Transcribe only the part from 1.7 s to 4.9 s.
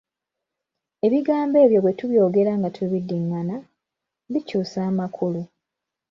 bwe tubyogera nga tubiddingana, bikyusa